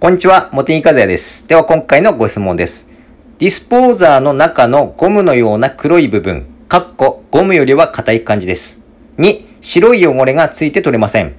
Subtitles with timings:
[0.00, 1.46] こんにちは、茂木和也です。
[1.46, 2.90] では今回のご質問です。
[3.36, 8.80] ディスポーザーの中のゴムのような黒い部分、かっこゴムよりは硬い感じです。
[9.18, 11.34] 2、白い汚れがついて取れません。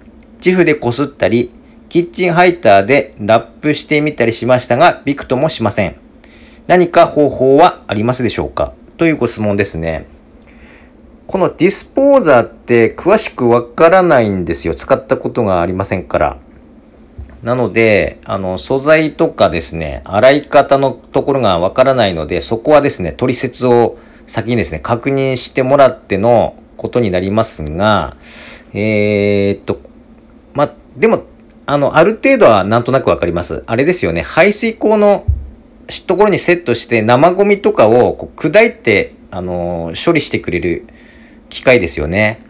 [0.46, 1.52] 自負でこすったり、
[1.90, 5.96] キッチンハイターでラップしてみたりしましたが、びくともしません。
[6.68, 8.74] 何か方法はありますでしょうか？
[8.98, 10.06] というご質問ですね。
[11.26, 14.76] このディスポーザーって詳しくわからないんですよ。
[14.76, 16.38] 使ったことがありませんから。
[17.44, 28.16] なので、あの、素材とかですね、洗い方のところがわからないので、そこはですね、取説を先にですね、確認してもらってのことになりますが、
[28.74, 29.80] えー、っと、
[30.54, 31.24] ま、でも、
[31.66, 33.64] あの、ある程度はなんとなくわかります。
[33.66, 35.26] あれですよね、排水口の
[36.08, 40.86] ところにセットして生ゴミとかをこう砕いて、あの、処理してくれる
[41.50, 42.42] 機械ですよね。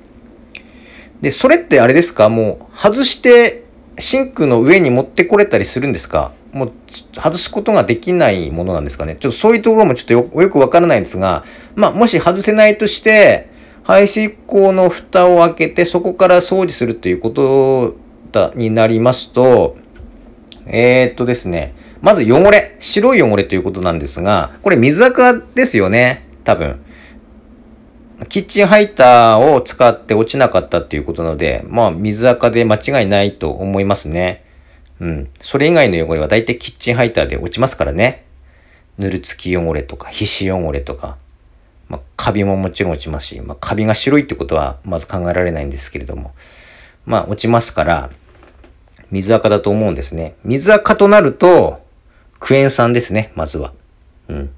[1.21, 2.29] で、それってあれですか？
[2.29, 3.63] もう外して
[3.99, 6.31] シンクの上に持ってこれたりするんですか？
[6.53, 6.71] もう
[7.13, 9.15] 外すことができないものなんですかね？
[9.19, 11.43] ちょっとそういうところもちょっとよよくわからないんですが、
[11.75, 13.49] まあもし外せないとして、
[13.83, 17.95] 排水口の蓋を開けてそこから掃除するということ
[18.31, 19.77] だになりますと、
[20.65, 26.79] えー、っとですね、まず汚れ、白い汚れということなんですが、これ水垢ですよね、多分。
[28.29, 34.45] キッチンハイターを使って落ちなかったっていうことなので、まあ水垢で間違いないと思いますね。
[34.99, 35.29] うん。
[35.41, 38.25] それ以外の汚れは大体キッチンハイターで落ちますからね。
[38.97, 41.17] ぬるつき汚れとか皮脂汚れとか、
[41.89, 46.33] まあカビももちろん落ちますし、まあカビが白いってことはまず考えられないんですけれども、
[47.05, 48.11] まあ落ちますから、
[49.09, 50.35] 水垢だと思うんですね。
[50.43, 51.85] 水垢となると、
[52.39, 53.73] クエン酸ですね、まずは。
[54.29, 54.51] うん。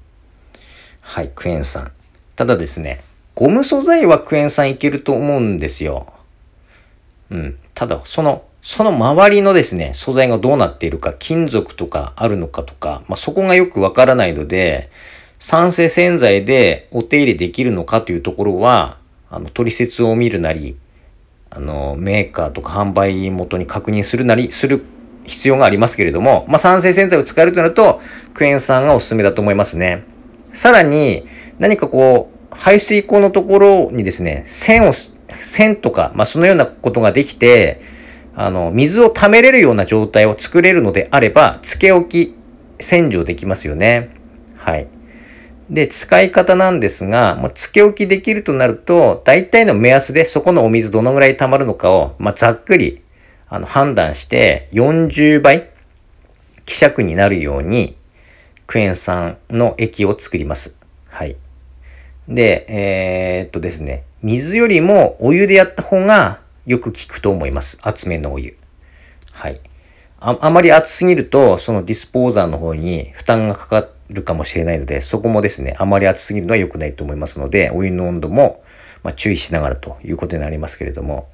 [1.00, 1.90] はい、クエン酸。
[2.36, 3.02] ただですね、
[3.34, 6.12] ゴム素材はクエン酸いけると思うんですよ。
[7.30, 7.58] うん。
[7.74, 14.88] ただ、その、その周りのですね、素材がどうなっているか、金属とかあるのかとか、まあ、そこがよくわからないので、
[15.38, 18.98] 酸性洗剤でお手入れできるのかというところは、
[19.30, 20.76] あの、取説を見るなり、
[21.50, 24.84] あの、メーカーとか販売元に確認するなりする
[25.24, 28.00] 必要がありますけれども、まあ、酸性洗剤を使えるとなると、
[28.32, 30.04] クエン酸がおすすめだと思いますね。
[30.52, 31.26] さらに、
[31.58, 37.80] 何かこう、排水口のところにですね、線を、線とか、まあ、そのようなことができて、
[38.36, 42.34] あの、水を溜めれるような状態を作れるのであれば、つけ置き
[42.80, 44.10] 洗浄できますよね。
[44.56, 44.88] はい。
[45.70, 53.02] で、使い方なんですが、もうつけ置きできるとなると、大体の目安でそこのお水どのぐらい溜まるのかを、まあ、ざっくり、
[53.48, 55.70] あの、判断して、40倍
[56.66, 57.96] 希釈になるように、
[58.66, 60.78] クエン酸の液を作ります。
[61.08, 61.36] はい。
[62.28, 67.78] で、えー、っとですね、水よりもお湯でやった方がよく効くと思います。
[67.82, 68.56] 厚めのお湯。
[69.32, 69.60] はい。
[70.20, 78.64] ああまり熱すぎると、そのディスポーザーの方に負担がかかるかもしれないので、そこもですね、あまり熱すぎるのは良くないと思いますので、お湯の温度も、
[79.02, 81.28] ま、注意しながらということになりますけれども。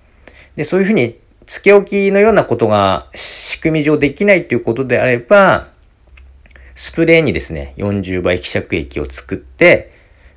[0.57, 5.69] で、そういうふうに、つけ置きのようなことが仕組み上できないということであれば、
[6.75, 9.93] スプレーにですね、40倍希釈液を作って、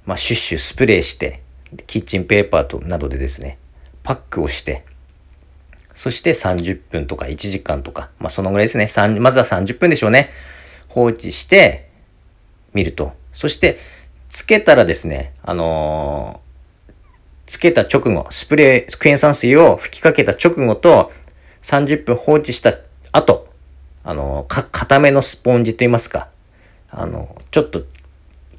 [0.05, 1.41] まあ、シュッシュスプレーして、
[1.87, 3.57] キッチンペーパーとなどでですね、
[4.03, 4.85] パックをして、
[5.95, 8.85] そして30分とか1時間とか、まあ、そのぐらいですね。
[8.85, 10.31] 3まずは30分でしょうね。
[10.87, 11.89] 放置して、
[12.73, 13.13] 見ると。
[13.33, 13.77] そして、
[14.29, 16.43] つけたらですね、あのー
[17.45, 21.11] つけた直後、スプレー、クエン酸水を吹きかけた直後と、
[21.61, 22.73] 30分放置した
[23.11, 23.47] 後、
[24.03, 26.29] あのーか、固めのスポンジと言いますか、
[26.89, 27.83] あのーちょっと、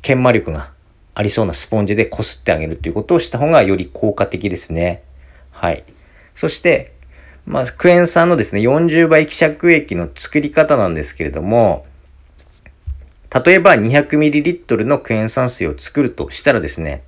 [0.00, 0.70] 研磨力が
[1.14, 5.02] ありそうなスポンジで擦ってあげるということをした方がより効果的ですね。
[5.50, 5.84] はい。
[6.34, 6.92] そして、
[7.46, 11.86] まあ、クエン酸のですね、40倍希釈液の作り方なんですけれども、
[13.44, 17.04] 例えば 200ml のクエン酸水を作るとしたらですね、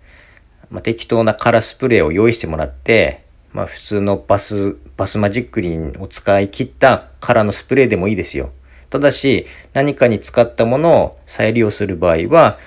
[0.71, 8.50] まあ、適当なカラスプレーを用意してもらって、まあ、普通のバス、バスマジックリンを使い切ったカラのスプレーでもいいですよ。
[8.91, 12.59] ただし、何かに使ったものを再利用する場合は、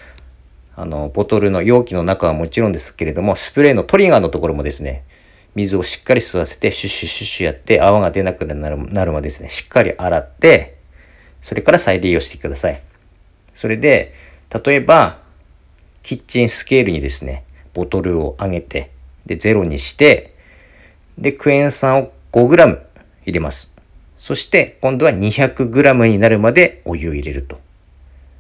[0.80, 5.04] あの、ボトルの容器の中はもちろんですけれども、スプレーのトリガーのところもですね、
[5.54, 10.78] 水をしっかり吸わせて、シュッシュッシュッシュやって、泡が出なくなるなるまでですね、しっかり洗って、
[11.42, 12.82] それから再利用してください。
[13.54, 14.14] それで、
[14.66, 15.20] 例えば、
[16.02, 17.44] キッチンスケールにですね、
[17.74, 18.92] ボトルを上げて、
[19.26, 20.34] で、ゼロにして、
[21.18, 22.80] で、クエン酸を 5g
[23.26, 23.76] 入れます。
[24.18, 27.60] そして、今度は 200g になるまでお湯を入れると。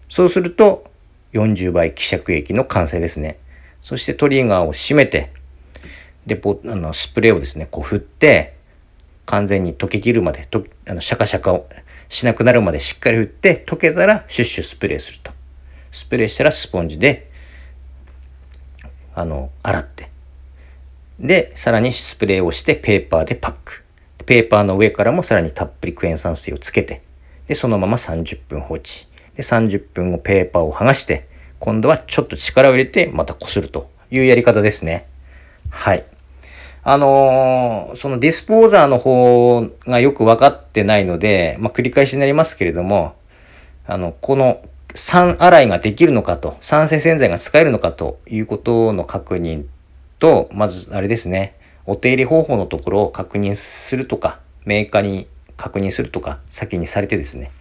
[0.07, 0.89] そうすると、
[1.33, 3.39] 40倍希釈液の完成ですね。
[3.81, 5.31] そしてトリガーを閉めて、
[6.25, 8.57] で、ポあのスプレーをですね、こう振って、
[9.25, 11.67] 完全に溶けきるまで、とあのシャカシャカを
[12.09, 15.31] しなくなるまでしっかり振って、溶けたらシュッシュスプレーすると。
[15.91, 17.29] スプレーしたらスポンジで、
[19.13, 20.09] あの、洗って。
[21.19, 23.83] で、さらにスプレーをしてペーパーでパック。
[24.25, 27.01] ペーパーの上からもさらにたっぷりクエン酸水をつけて、
[27.47, 29.08] で、そのまま30分放置。
[29.39, 35.07] で、30分後ペーパーを剥がして、今度はちょっと力を入れてまたこするというやり方ですね。
[35.69, 36.05] はい。
[36.83, 43.15] あのー、そのディスポーザーの方がよく分かってないので、まあ、繰り返しになりますけれども、
[43.87, 44.61] あの、この
[44.93, 49.65] 酸洗いができるのかと、酸性洗剤が使えるのかということの確認
[50.19, 51.55] と、まずあれですね、
[51.85, 57.51] お手入れ方法のところを確認するとか、メーカーに確認するとか、先にされてですね、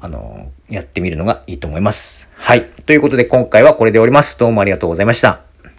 [0.00, 2.30] あの、やってみるのがいいと思います。
[2.36, 2.64] はい。
[2.86, 4.38] ということで今回はこれで終わります。
[4.38, 5.49] どうもありがとうございました。